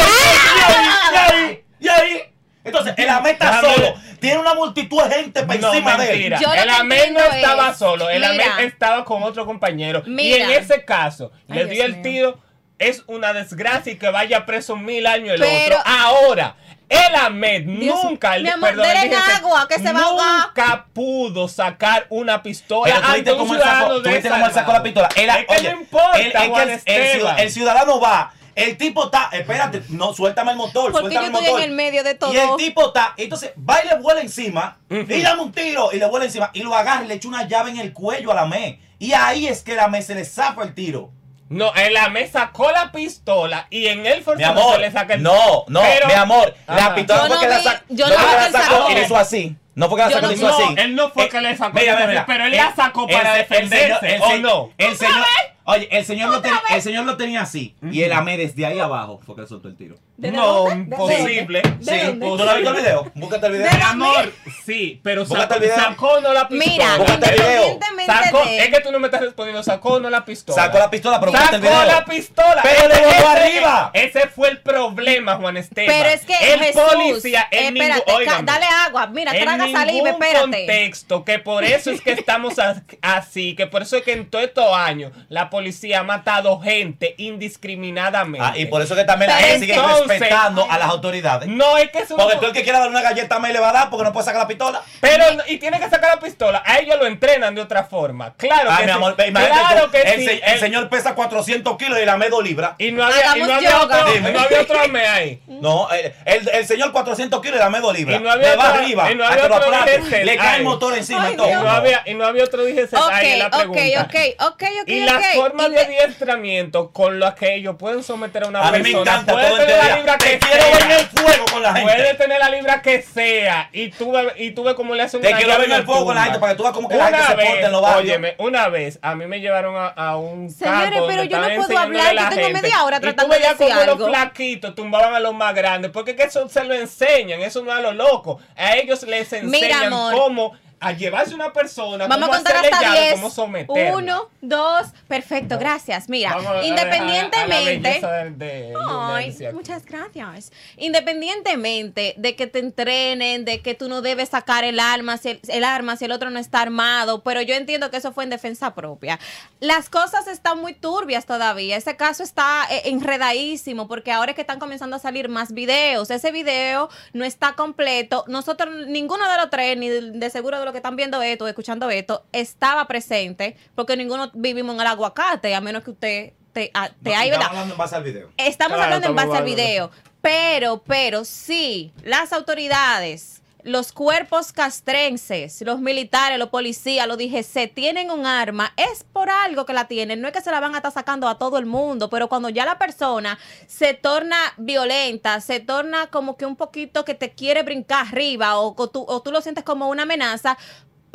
y 1.13 1.17
ahí, 1.17 1.33
y 1.33 1.33
ahí, 1.33 1.63
y 1.79 1.87
ahí. 1.89 2.32
Entonces, 2.63 2.93
el 2.97 3.09
AME 3.09 3.31
está 3.31 3.61
Déjame- 3.61 3.73
solo. 3.75 3.93
Tiene 4.19 4.37
una 4.39 4.53
multitud 4.53 5.03
de 5.03 5.15
gente 5.15 5.43
para 5.43 5.59
No, 5.59 5.67
encima 5.73 5.97
de 5.97 6.03
él. 6.05 6.09
mentira. 6.11 6.39
Yo 6.39 6.47
lo 6.47 6.53
el 6.53 6.63
que 6.63 6.69
AME 6.71 6.95
no 6.95 7.03
entiendo 7.19 7.19
estaba 7.35 7.69
es- 7.71 7.77
solo, 7.77 8.09
el 8.09 8.23
AME 8.23 8.37
mira. 8.37 8.61
estaba 8.61 9.03
con 9.05 9.23
otro 9.23 9.45
compañero. 9.45 10.01
Y 10.05 10.09
Mira. 10.09 10.45
en 10.45 10.51
ese 10.63 10.85
caso, 10.85 11.31
Ay, 11.49 11.57
le 11.59 11.65
Dios 11.65 11.69
dio 11.75 11.85
el 11.85 11.93
mío. 11.97 12.03
tiro. 12.03 12.39
Es 12.79 13.03
una 13.07 13.33
desgracia 13.33 13.93
y 13.93 13.97
que 13.97 14.09
vaya 14.09 14.45
preso 14.45 14.75
mil 14.75 15.05
años 15.07 15.35
el 15.35 15.41
Pero- 15.41 15.77
otro. 15.79 15.91
Ahora, 15.91 16.55
el 16.89 17.15
AMED 17.15 17.61
Dios, 17.79 18.03
nunca, 18.03 18.37
mi 18.39 18.49
amor, 18.49 18.69
perdón, 18.69 18.87
denle 18.87 19.15
agua, 19.15 19.67
que 19.69 19.75
se 19.75 19.93
va 19.93 19.99
a 19.99 20.03
ahogar. 20.03 20.47
nunca 20.47 20.85
pudo 20.93 21.47
sacar 21.47 22.05
una 22.09 22.41
pistola 22.43 22.83
Pero 22.85 22.99
tú 22.99 23.05
ante 23.05 23.17
viste 23.19 23.31
un 23.33 23.37
cómo 23.39 23.53
él 23.53 23.59
ciudadano 23.61 23.81
sacó, 23.87 23.95
tú 23.95 24.01
de 24.03 24.09
viste 24.13 24.29
cómo 24.29 24.45
él 24.45 24.51
sacó 24.53 24.71
Salvador. 24.71 24.79
la 24.79 24.83
pistola. 24.83 25.09
Él- 25.15 25.29
es 25.29 25.45
que 25.45 25.53
oye, 25.67 25.71
no 25.73 25.81
importa, 25.81 26.19
él- 26.19 26.27
es 26.27 26.33
que 26.41 26.47
Juan 26.49 26.61
el, 26.63 26.69
el 26.73 26.79
ciudad- 26.81 27.05
Esteban. 27.05 27.39
el 27.39 27.51
ciudadano 27.51 27.99
va. 27.99 28.33
El 28.55 28.77
tipo 28.77 29.05
está, 29.05 29.29
espérate, 29.31 29.81
no, 29.89 30.13
suéltame 30.13 30.51
el 30.51 30.57
motor, 30.57 30.91
Porque 30.91 31.07
suéltame 31.09 31.25
yo 31.27 31.31
el 31.31 31.33
estoy 31.33 31.47
motor. 31.51 31.63
en 31.63 31.69
el 31.69 31.75
medio 31.75 32.03
de 32.03 32.15
todo. 32.15 32.33
Y 32.33 32.37
el 32.37 32.55
tipo 32.57 32.87
está, 32.87 33.13
entonces 33.17 33.51
va 33.69 33.79
y 33.83 33.87
le 33.87 33.95
vuela 33.97 34.21
encima, 34.21 34.77
Ujú. 34.89 35.05
y 35.11 35.21
dame 35.21 35.41
un 35.41 35.51
tiro, 35.51 35.89
y 35.91 35.97
le 35.99 36.05
vuela 36.07 36.25
encima, 36.25 36.49
y 36.53 36.61
lo 36.63 36.73
agarra 36.75 37.03
y 37.03 37.07
le 37.07 37.15
echa 37.15 37.27
una 37.27 37.47
llave 37.47 37.71
en 37.71 37.79
el 37.79 37.93
cuello 37.93 38.31
a 38.31 38.35
la 38.35 38.45
ME. 38.45 38.79
Y 38.99 39.13
ahí 39.13 39.47
es 39.47 39.63
que 39.63 39.75
la 39.75 39.87
ME 39.87 40.01
se 40.01 40.15
le 40.15 40.23
zafa 40.25 40.63
el 40.63 40.73
tiro. 40.73 41.11
No, 41.49 41.71
el 41.75 41.95
AME 41.97 42.27
sacó 42.27 42.71
la 42.71 42.91
pistola 42.91 43.67
y 43.69 43.85
en 43.87 44.05
el 44.07 44.23
se 44.23 44.35
le 44.79 44.91
saca 44.91 45.13
el 45.15 45.21
no, 45.21 45.65
no, 45.67 45.81
Pero- 45.81 46.07
mi 46.07 46.13
amor, 46.13 46.55
la 46.67 46.95
pistola 46.95 47.21
Yo 47.21 47.27
fue 47.27 47.35
no 47.35 47.41
que 47.41 47.47
la 47.47 47.61
sacó, 47.61 47.83
yo 47.89 48.07
no 48.07 48.13
no 48.13 48.19
fue 48.19 48.29
que 48.31 48.35
la 48.51 48.51
sacó 48.63 48.89
y 48.89 48.93
le 48.95 49.01
hizo 49.03 49.17
así. 49.17 49.55
No 49.75 49.89
fue 49.89 49.97
que 49.97 50.03
la 50.05 50.11
sacó 50.11 50.25
y 50.25 50.29
no- 50.29 50.33
hizo 50.33 50.47
No, 50.47 50.53
así. 50.55 50.75
él 50.77 50.95
no 50.95 51.09
fue 51.11 51.29
que 51.29 51.41
le 51.41 51.57
sacó, 51.57 51.77
mira, 51.79 52.05
mira, 52.07 52.25
pero 52.25 52.45
él 52.45 52.53
el- 52.53 52.57
la 52.57 52.75
sacó 52.75 53.07
para 53.07 53.35
el 53.35 53.41
el 53.41 53.47
defenderse, 53.49 54.15
el 54.15 54.21
¿o 54.21 54.37
no? 54.37 54.69
El 54.77 54.95
señor, 54.97 55.25
oye, 55.65 55.87
el 55.91 56.05
señor, 56.05 56.29
lo 56.31 56.41
ten- 56.41 56.51
el 56.71 56.81
señor 56.81 57.05
lo 57.05 57.17
tenía 57.17 57.41
así. 57.41 57.75
Y 57.91 58.03
el 58.03 58.11
AME 58.13 58.37
desde 58.37 58.65
ahí 58.65 58.79
abajo 58.79 59.19
fue 59.25 59.35
que 59.35 59.41
le 59.41 59.47
soltó 59.47 59.67
el 59.67 59.75
tiro. 59.75 59.95
¿De 60.17 60.31
No, 60.31 60.71
imposible. 60.71 61.61
Sí, 61.81 61.85
¿De? 61.89 62.13
¿tú 62.13 62.37
no 62.37 62.43
has 62.49 62.55
visto 62.57 62.69
el 62.73 62.81
video? 62.81 63.11
Búscate 63.15 63.47
el 63.47 63.51
video. 63.53 63.67
¿De 63.71 63.77
Mi 63.77 63.81
amor, 63.83 64.31
sí, 64.65 64.99
pero 65.03 65.25
sacó, 65.25 65.53
el 65.55 65.59
video. 65.61 65.75
sacó 65.75 66.21
no 66.21 66.33
la 66.33 66.47
pistola. 66.47 66.71
Mira, 66.71 66.97
Búscate 66.97 67.29
el 67.29 67.35
video. 67.41 67.79
Sacó, 68.05 68.43
es 68.45 68.69
que 68.69 68.79
tú 68.81 68.91
no 68.91 68.99
me 68.99 69.07
estás 69.07 69.21
respondiendo, 69.21 69.63
sacó 69.63 69.99
no 69.99 70.09
la 70.09 70.23
pistola. 70.23 70.61
Sacó 70.63 70.77
la 70.77 70.89
pistola, 70.89 71.19
pero 71.19 71.31
búscate 71.31 71.55
el 71.55 71.61
Sacó 71.63 71.73
video. 71.81 71.85
la 71.99 72.05
pistola. 72.05 72.61
Pero 72.63 72.87
le 72.89 72.93
ese- 72.95 73.25
arriba. 73.25 73.91
Ese 73.93 74.27
fue 74.27 74.49
el 74.49 74.59
problema, 74.61 75.35
Juan 75.37 75.57
Esteban. 75.57 75.93
Pero 75.95 76.09
es 76.09 76.25
que 76.25 76.53
el 76.53 76.59
Jesús, 76.59 76.81
policía 76.93 77.47
en 77.51 77.75
espérate, 77.75 78.03
ningún, 78.05 78.05
ca- 78.05 78.15
óigame, 78.15 78.43
dale 78.51 78.65
agua, 78.85 79.07
mira, 79.07 79.31
traga 79.31 79.71
saliva, 79.71 80.09
espérate. 80.11 80.39
contexto, 80.41 81.25
que 81.25 81.39
por 81.39 81.63
eso 81.63 81.89
es 81.91 82.01
que 82.01 82.11
estamos 82.11 82.55
así, 83.01 83.55
que 83.55 83.67
por 83.67 83.81
eso 83.81 83.97
es 83.97 84.03
que 84.03 84.13
en 84.13 84.29
todos 84.29 84.45
estos 84.45 84.73
años 84.75 85.11
la 85.29 85.49
policía 85.53 85.99
ha 85.99 86.03
matado 86.03 86.59
gente 86.59 87.13
indiscriminadamente. 87.19 88.45
Ah, 88.45 88.53
y 88.57 88.65
por 88.65 88.81
eso 88.81 88.95
que 88.95 89.03
también 89.03 89.29
la 89.29 89.37
gente 89.37 89.59
sigue 89.59 89.75
respetando 89.79 90.65
a 90.69 90.77
las 90.79 90.89
autoridades. 90.89 91.47
No 91.47 91.77
es 91.77 91.91
que 91.91 91.99
es 91.99 92.09
un- 92.11 92.17
Porque 92.17 92.37
tú 92.37 92.45
el 92.47 92.53
que 92.53 92.63
quiera 92.63 92.79
darle 92.79 92.91
una 92.91 93.03
galleta 93.03 93.35
a 93.35 93.39
ME 93.39 93.53
le 93.53 93.59
va 93.59 93.69
a 93.69 93.73
dar 93.73 93.89
porque 93.91 94.03
no 94.03 94.11
puede 94.13 94.25
sacar 94.25 94.41
la 94.41 94.47
pistola. 94.47 94.81
Pero, 94.99 95.23
y 95.47 95.57
tiene 95.57 95.79
que 95.79 95.89
sacar 95.89 96.15
la 96.15 96.19
pistola. 96.19 96.63
A 96.65 96.79
ellos 96.79 96.97
lo 96.99 97.05
entrenan 97.05 97.53
de 97.53 97.61
otra 97.61 97.83
forma. 97.83 98.33
Claro 98.35 98.69
Ay, 98.71 98.77
que 98.77 98.83
mi 98.83 98.89
sí. 98.89 98.95
amor, 98.97 99.15
imagínate 99.27 99.61
claro 99.67 99.85
tú, 99.85 99.91
que 99.91 100.01
el, 100.01 100.19
sí. 100.19 100.25
se- 100.25 100.33
el 100.33 100.53
El- 100.53 100.59
señor 100.59 100.89
pesa 100.89 101.13
400 101.13 101.77
kilos 101.77 101.99
y 102.01 102.05
la 102.05 102.17
ME 102.17 102.29
2 102.29 102.43
libras. 102.43 102.71
Y 102.79 102.91
no 102.91 103.03
había, 103.05 103.37
y 103.37 103.41
no 103.41 103.53
había 103.53 103.81
otro, 103.81 104.11
Dime. 104.11 104.31
no 104.31 104.39
había 104.39 104.61
otro 104.61 104.79
AME 104.81 105.07
ahí. 105.07 105.41
No, 105.47 105.89
el, 105.91 106.13
el, 106.25 106.49
el 106.49 106.65
señor 106.67 106.91
400 106.91 107.41
kilos 107.41 107.57
y 107.57 107.59
la 107.59 107.69
ME 107.69 107.79
2 107.79 107.93
libras. 107.93 108.19
Y 108.19 108.23
no 108.23 108.31
había 108.31 108.49
le 108.49 108.55
va 108.55 108.69
otra- 108.69 108.79
arriba, 108.81 109.11
y 109.11 109.15
no 109.15 109.23
había 109.25 109.43
otro 109.45 109.55
aplaste, 109.57 109.97
DGC. 109.99 110.25
le 110.25 110.35
cae 110.37 110.57
el 110.57 110.63
motor 110.63 110.97
encima 110.97 111.25
Ay, 111.27 111.33
y 111.33 111.37
todo. 111.37 111.53
No 111.63 111.69
había, 111.69 112.01
y 112.05 112.13
no 112.15 112.25
había 112.25 112.43
otro 112.43 112.63
DGC 112.63 112.95
ahí 113.11 113.33
en 113.33 113.39
la 113.39 113.47
Ok, 113.47 113.53
ok, 113.53 113.57
pregunta. 113.73 114.01
ok, 114.03 114.15
ok, 114.39 114.63
ok, 114.81 114.87
Y 114.89 114.99
las 115.01 115.15
ok. 115.17 115.23
Formas 115.43 115.71
de 115.71 115.79
adiestramiento 115.79 116.91
con 116.91 117.19
las 117.19 117.33
que 117.35 117.55
ellos 117.55 117.75
pueden 117.77 118.03
someter 118.03 118.43
a 118.43 118.47
una 118.47 118.61
A 118.67 118.71
mí 118.71 118.79
persona. 118.79 118.93
me 118.93 119.01
encanta 119.01 119.33
puede 119.33 119.47
todo 119.49 119.59
en 119.61 119.65
tener 119.67 119.83
la 119.85 119.95
libra 119.97 120.17
Te 120.17 120.25
que 120.31 120.39
quiero 120.39 120.63
ver 120.65 120.81
en 120.81 120.87
sea. 120.87 120.97
el 120.99 121.05
fuego 121.07 121.45
con 121.51 121.61
la 121.63 121.73
gente. 121.73 121.93
Puede 121.93 122.13
tener 122.15 122.39
la 122.39 122.49
libra 122.49 122.81
que 122.81 123.01
sea. 123.01 123.69
Y 123.73 123.89
tú, 123.89 124.11
ve- 124.11 124.33
y 124.37 124.51
tú 124.51 124.63
ves 124.63 124.73
cómo 124.75 124.95
le 124.95 125.03
hacen 125.03 125.21
Te 125.21 125.27
una 125.29 125.37
quiero 125.37 125.57
ver 125.57 125.65
en 125.69 125.71
el 125.75 125.81
y 125.81 125.85
fuego 125.85 126.05
con 126.05 126.15
la 126.15 126.23
gente 126.23 126.39
para 126.39 126.51
que 126.53 126.57
tú 126.57 126.63
veas 126.63 126.73
cómo 126.75 126.87
que 126.89 126.95
la 126.95 127.07
Una 127.07 127.17
gente 127.17 127.31
se 127.31 127.35
vez, 127.37 127.47
porta 127.49 127.65
en 127.65 127.71
los 127.71 127.81
barrios. 127.81 128.01
Óyeme, 128.03 128.35
una 128.39 128.69
vez 128.69 128.99
a 129.01 129.15
mí 129.15 129.25
me 129.27 129.39
llevaron 129.39 129.75
a, 129.75 129.87
a 129.87 130.17
un 130.17 130.49
Señores, 130.49 130.89
campo 130.91 131.07
pero 131.07 131.23
yo 131.23 131.37
no 131.39 131.47
puedo 131.55 131.77
hablar, 131.77 132.13
yo 132.15 132.29
tengo 132.29 132.43
gente. 132.47 132.61
media 132.61 132.83
hora 132.83 132.97
Y 132.97 133.01
tratando 133.01 133.25
tú 133.25 133.31
de 133.33 133.39
veías 133.39 133.57
decir 133.59 133.73
como 133.73 133.91
algo. 133.91 134.07
los 134.07 134.09
flaquitos 134.09 134.75
tumbaban 134.75 135.13
a 135.15 135.19
los 135.19 135.33
más 135.33 135.53
grandes. 135.53 135.91
Porque 135.91 136.15
que 136.15 136.23
eso 136.23 136.47
se 136.49 136.63
lo 136.63 136.73
enseñan, 136.73 137.41
eso 137.41 137.61
no 137.63 137.71
es 137.71 137.77
a 137.77 137.81
los 137.81 137.95
locos. 137.95 138.41
A 138.55 138.75
ellos 138.75 139.03
les 139.03 139.31
Mira, 139.43 139.45
enseñan 139.77 139.83
amor. 139.93 140.13
cómo 140.13 140.53
a 140.83 140.91
llevarse 140.91 141.33
una 141.35 141.51
persona, 141.53 142.07
Vamos 142.07 142.29
a 142.29 142.31
contar 142.33 142.57
hasta 142.57 142.81
llave, 142.81 142.99
10. 143.01 143.13
cómo 143.15 143.29
someterla. 143.29 143.97
Uno, 143.97 144.29
dos, 144.41 144.87
perfecto, 145.07 145.57
gracias. 145.57 146.09
Mira, 146.09 146.31
Vamos 146.35 146.45
a- 146.47 146.49
a- 146.49 146.53
a- 146.55 146.59
a 146.59 146.61
la 146.61 146.67
independientemente. 146.67 147.89
de- 148.01 148.29
de 148.31 148.73
Ay, 148.89 149.35
muchas 149.53 149.85
gracias. 149.85 150.51
Independientemente 150.77 152.15
de 152.17 152.35
que 152.35 152.47
te 152.47 152.59
entrenen, 152.59 153.45
de 153.45 153.61
que 153.61 153.73
tú 153.75 153.87
no 153.89 154.01
debes 154.01 154.29
sacar 154.29 154.63
el 154.63 154.79
arma, 154.79 155.17
si 155.17 155.29
el, 155.29 155.39
el 155.47 155.63
arma 155.63 155.95
si 155.95 156.05
el 156.05 156.11
otro 156.11 156.29
no 156.29 156.39
está 156.39 156.61
armado, 156.61 157.23
pero 157.23 157.41
yo 157.41 157.55
entiendo 157.55 157.89
que 157.91 157.97
eso 157.97 158.11
fue 158.13 158.23
en 158.23 158.29
defensa 158.29 158.73
propia. 158.73 159.19
Las 159.59 159.89
cosas 159.89 160.27
están 160.27 160.59
muy 160.59 160.73
turbias 160.73 161.25
todavía. 161.25 161.77
Ese 161.77 161.95
caso 161.95 162.23
está 162.23 162.65
eh, 162.69 162.83
enredadísimo 162.85 163.87
porque 163.87 164.11
ahora 164.11 164.31
es 164.31 164.35
que 164.35 164.41
están 164.41 164.59
comenzando 164.59 164.95
a 164.95 164.99
salir 164.99 165.29
más 165.29 165.53
videos. 165.53 166.09
Ese 166.11 166.31
video 166.31 166.89
no 167.13 167.25
está 167.25 167.53
completo. 167.53 168.25
Nosotros, 168.27 168.87
ninguno 168.87 169.29
de 169.31 169.37
los 169.37 169.49
tres, 169.49 169.77
ni 169.77 169.89
de, 169.89 170.11
de 170.11 170.29
seguro 170.29 170.59
de 170.59 170.65
los 170.65 170.72
que 170.73 170.79
están 170.79 170.95
viendo 170.97 171.21
esto, 171.21 171.47
escuchando 171.47 171.89
esto, 171.89 172.25
estaba 172.33 172.85
presente 172.87 173.55
porque 173.75 173.95
ninguno 173.95 174.29
vivimos 174.33 174.75
en 174.75 174.81
el 174.81 174.87
aguacate, 174.87 175.55
a 175.55 175.61
menos 175.61 175.83
que 175.83 175.91
usted 175.91 176.33
te, 176.51 176.69
a- 176.73 176.89
te 176.89 177.11
No, 177.11 177.15
hay, 177.17 177.29
estamos 177.29 177.47
hablando 177.49 177.73
en 177.73 177.77
base 177.77 177.95
al 177.95 178.03
video. 178.03 178.29
Estamos 178.37 178.75
Claro, 178.77 178.83
hablando 178.95 179.07
en 179.07 179.15
base 179.15 179.37
al 179.37 179.45
video. 179.45 179.91
Pero, 180.21 180.81
pero 180.85 181.23
sí, 181.25 181.91
las 182.03 182.31
autoridades, 182.33 183.41
los 183.63 183.93
cuerpos 183.93 184.51
castrenses, 184.51 185.61
los 185.61 185.79
militares, 185.79 186.37
los 186.37 186.49
policías, 186.49 187.07
los 187.07 187.17
DGC, 187.17 187.73
tienen 187.73 188.11
un 188.11 188.25
arma, 188.25 188.73
es 188.75 189.03
por 189.03 189.29
algo 189.29 189.65
que 189.65 189.73
la 189.73 189.87
tienen. 189.87 190.21
No 190.21 190.27
es 190.27 190.33
que 190.33 190.41
se 190.41 190.51
la 190.51 190.59
van 190.59 190.73
a 190.73 190.77
estar 190.77 190.91
sacando 190.91 191.27
a 191.27 191.37
todo 191.37 191.57
el 191.57 191.65
mundo, 191.65 192.09
pero 192.09 192.27
cuando 192.27 192.49
ya 192.49 192.65
la 192.65 192.77
persona 192.77 193.39
se 193.67 193.93
torna 193.93 194.37
violenta, 194.57 195.39
se 195.39 195.59
torna 195.59 196.07
como 196.07 196.35
que 196.35 196.45
un 196.45 196.55
poquito 196.55 197.05
que 197.05 197.15
te 197.15 197.31
quiere 197.31 197.63
brincar 197.63 198.07
arriba 198.07 198.59
o, 198.59 198.75
o 198.77 198.89
tú, 198.89 199.05
o 199.07 199.21
tú 199.21 199.31
lo 199.31 199.41
sientes 199.41 199.63
como 199.63 199.89
una 199.89 200.03
amenaza, 200.03 200.57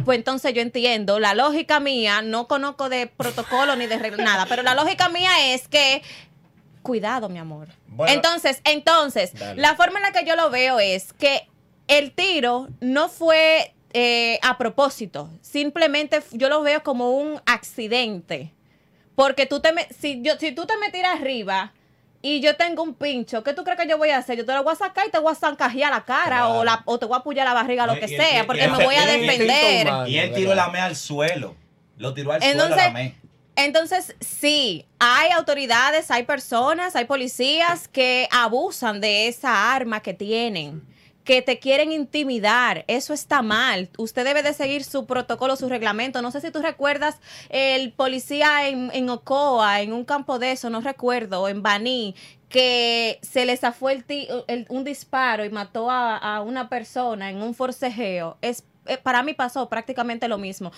pues 0.04 0.16
entonces 0.16 0.54
yo 0.54 0.62
entiendo. 0.62 1.18
La 1.18 1.34
lógica 1.34 1.80
mía, 1.80 2.22
no 2.22 2.48
conozco 2.48 2.88
de 2.88 3.08
protocolo 3.08 3.76
ni 3.76 3.86
de 3.86 3.98
regla, 3.98 4.24
nada, 4.24 4.46
pero 4.48 4.62
la 4.62 4.74
lógica 4.74 5.08
mía 5.10 5.52
es 5.52 5.68
que 5.68 6.02
cuidado, 6.82 7.28
mi 7.28 7.38
amor. 7.38 7.68
Bueno. 7.88 8.14
entonces, 8.14 8.62
entonces, 8.64 9.34
Dale. 9.34 9.60
la 9.60 9.74
forma 9.74 9.98
en 9.98 10.04
la 10.04 10.12
que 10.12 10.24
yo 10.24 10.36
lo 10.36 10.50
veo 10.50 10.80
es 10.80 11.12
que 11.12 11.46
el 11.88 12.12
tiro 12.12 12.68
no 12.80 13.08
fue 13.08 13.74
eh, 13.92 14.38
a 14.42 14.56
propósito. 14.58 15.30
Simplemente 15.40 16.22
yo 16.32 16.48
lo 16.48 16.62
veo 16.62 16.82
como 16.82 17.10
un 17.12 17.40
accidente. 17.46 18.52
Porque 19.14 19.46
tú 19.46 19.60
te 19.60 19.72
me- 19.72 19.88
si 19.98 20.20
yo, 20.22 20.34
si 20.38 20.52
tú 20.52 20.64
te 20.66 20.76
me 20.76 20.90
tiras 20.90 21.18
arriba 21.20 21.72
y 22.22 22.40
yo 22.40 22.54
tengo 22.56 22.82
un 22.82 22.94
pincho, 22.94 23.42
¿qué 23.42 23.52
tú 23.52 23.64
crees 23.64 23.78
que 23.80 23.88
yo 23.88 23.98
voy 23.98 24.10
a 24.10 24.18
hacer? 24.18 24.36
Yo 24.38 24.44
te 24.46 24.52
lo 24.54 24.62
voy 24.62 24.72
a 24.74 24.76
sacar 24.76 25.06
y 25.08 25.10
te 25.10 25.18
voy 25.18 25.32
a 25.32 25.34
zancajear 25.34 25.90
la 25.92 26.04
cara 26.04 26.26
Claro. 26.38 26.58
o, 26.60 26.64
la, 26.64 26.82
o 26.84 26.98
te 26.98 27.06
voy 27.06 27.16
a 27.16 27.18
apoyar 27.18 27.46
la 27.46 27.54
barriga, 27.54 27.86
lo 27.86 27.98
que 27.98 28.06
sea, 28.08 28.42
y- 28.42 28.46
porque 28.46 28.64
y- 28.64 28.68
me 28.68 28.84
voy 28.84 28.94
a 28.94 29.06
defender. 29.06 29.86
humano. 29.88 30.06
Y 30.06 30.18
él 30.18 30.32
tiró 30.34 30.52
el 30.52 30.58
AME 30.60 30.78
al 30.80 30.94
suelo. 30.94 31.56
Lo 31.96 32.14
tiró 32.14 32.30
al 32.32 32.42
suelo 32.42 32.64
AME. 32.76 33.14
entonces, 33.56 34.14
sí, 34.20 34.84
hay 35.00 35.30
autoridades, 35.32 36.10
hay 36.12 36.22
personas, 36.24 36.94
hay 36.94 37.06
policías 37.06 37.88
que 37.88 38.28
abusan 38.30 39.00
de 39.00 39.26
esa 39.28 39.74
arma 39.74 40.00
que 40.00 40.14
tienen, 40.14 40.82
que 41.28 41.42
te 41.42 41.58
quieren 41.58 41.92
intimidar. 41.92 42.86
Eso 42.88 43.12
está 43.12 43.42
mal. 43.42 43.90
Usted 43.98 44.24
debe 44.24 44.42
de 44.42 44.54
seguir 44.54 44.82
su 44.82 45.04
protocolo, 45.04 45.56
su 45.56 45.68
reglamento. 45.68 46.22
No 46.22 46.30
sé 46.30 46.40
si 46.40 46.50
tú 46.50 46.62
recuerdas 46.62 47.20
el 47.50 47.92
policía 47.92 48.66
en, 48.66 48.90
en 48.94 49.10
Ocoa, 49.10 49.82
en 49.82 49.92
un 49.92 50.06
campo 50.06 50.38
de 50.38 50.52
eso, 50.52 50.70
no 50.70 50.80
recuerdo, 50.80 51.46
en 51.50 51.62
Baní, 51.62 52.14
que 52.48 53.18
se 53.20 53.44
le 53.44 53.58
zafó 53.58 53.90
el 53.90 54.06
un 54.70 54.84
disparo 54.84 55.44
y 55.44 55.50
mató 55.50 55.90
a, 55.90 56.16
a 56.16 56.40
una 56.40 56.70
persona 56.70 57.28
en 57.28 57.42
un 57.42 57.52
forcejeo. 57.52 58.38
Es 58.40 58.64
eh, 58.86 58.96
para 58.96 59.22
mí 59.22 59.34
pasó 59.34 59.68
prácticamente 59.68 60.28
lo 60.28 60.38
mismo. 60.38 60.72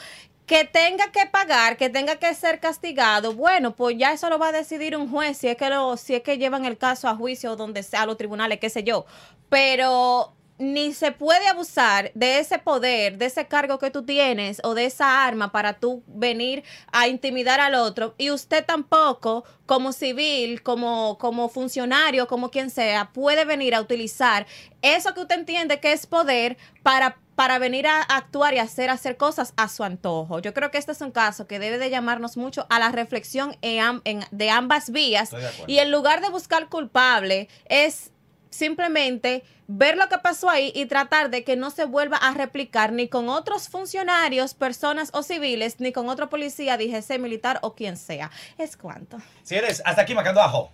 Que 0.47 0.65
tenga 0.65 1.13
que 1.13 1.27
pagar, 1.27 1.77
que 1.77 1.91
tenga 1.91 2.17
que 2.17 2.35
ser 2.35 2.59
castigado, 2.59 3.35
bueno, 3.35 3.77
pues 3.77 3.97
ya 3.97 4.13
eso 4.13 4.29
lo 4.29 4.41
va 4.41 4.49
a 4.49 4.53
decidir 4.53 4.97
un 4.97 5.09
juez 5.09 5.37
si 5.39 5.47
es 5.47 5.57
que 5.57 5.71
lo, 5.71 5.97
si 5.97 6.17
es 6.17 6.23
que 6.23 6.39
llevan 6.39 6.65
el 6.65 6.77
caso 6.77 7.07
a 7.07 7.15
juicio 7.15 7.55
donde 7.55 7.85
sea, 7.85 8.03
a 8.03 8.07
los 8.07 8.17
tribunales, 8.17 8.59
qué 8.59 8.69
sé 8.69 8.83
yo. 8.83 9.07
Pero 9.49 10.35
ni 10.61 10.93
se 10.93 11.11
puede 11.11 11.49
abusar 11.49 12.13
de 12.15 12.39
ese 12.39 12.59
poder, 12.59 13.17
de 13.17 13.25
ese 13.27 13.47
cargo 13.49 13.79
que 13.79 13.91
tú 13.91 14.05
tienes 14.05 14.61
o 14.63 14.75
de 14.75 14.85
esa 14.85 15.25
arma 15.27 15.51
para 15.53 15.73
tú 15.81 16.03
venir 16.07 16.63
a 16.93 17.09
intimidar 17.09 17.61
al 17.61 17.75
otro. 17.75 18.15
Y 18.19 18.31
usted 18.31 18.65
tampoco, 18.67 19.45
como 19.65 19.93
civil, 19.93 20.63
como, 20.63 21.17
como 21.19 21.49
funcionario, 21.49 22.29
como 22.29 22.51
quien 22.51 22.69
sea, 22.69 23.11
puede 23.13 23.47
venir 23.47 23.75
a 23.75 23.81
utilizar 23.81 24.47
eso 24.83 25.15
que 25.15 25.21
usted 25.23 25.39
entiende 25.39 25.81
que 25.81 25.93
es 25.93 26.07
poder 26.07 26.57
para 26.83 27.17
para 27.37 27.59
venir 27.59 27.87
a 27.87 28.03
actuar 28.03 28.53
y 28.53 28.59
hacer 28.59 28.91
hacer 28.91 29.17
cosas 29.17 29.55
a 29.57 29.67
su 29.71 29.83
antojo. 29.83 30.41
Yo 30.41 30.53
creo 30.53 30.71
que 30.71 30.77
este 30.77 30.93
es 30.93 31.01
un 31.01 31.11
caso 31.11 31.47
que 31.47 31.59
debe 31.59 31.79
de 31.79 31.89
llamarnos 31.89 32.37
mucho 32.37 32.67
a 32.69 32.79
la 32.79 32.91
reflexión 32.93 33.57
en 33.63 34.03
en- 34.05 34.27
de 34.31 34.51
ambas 34.51 34.91
vías 34.91 35.31
de 35.31 35.39
y 35.67 35.79
en 35.79 35.91
lugar 35.91 36.21
de 36.21 36.29
buscar 36.29 36.69
culpable 36.69 37.49
es 37.65 38.11
simplemente 38.51 39.45
ver 39.67 39.97
lo 39.97 40.09
que 40.09 40.19
pasó 40.19 40.51
ahí 40.51 40.73
y 40.75 40.87
tratar 40.87 41.31
de 41.31 41.45
que 41.45 41.57
no 41.57 41.71
se 41.71 41.85
vuelva 41.85 42.17
a 42.17 42.35
replicar 42.35 42.93
ni 42.93 43.09
con 43.09 43.29
otros 43.29 43.69
funcionarios, 43.69 44.55
personas 44.55 45.11
o 45.13 45.23
civiles, 45.23 45.81
ni 45.81 45.93
con 45.93 46.09
otro 46.09 46.29
policía, 46.29 46.77
DGC, 46.77 47.19
militar 47.19 47.59
o 47.63 47.75
quien 47.75 47.97
sea. 47.97 48.31
Es 48.59 48.77
cuanto. 48.77 49.19
Si 49.43 49.55
eres, 49.55 49.83
hasta 49.85 50.03
aquí 50.03 50.15
marcando 50.15 50.41
ajo. 50.41 50.71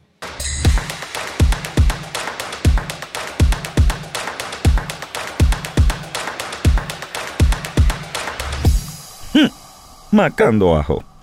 Macando 10.10 10.76
ajo. 10.76 11.15